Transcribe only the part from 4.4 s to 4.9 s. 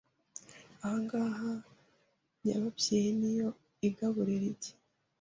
igi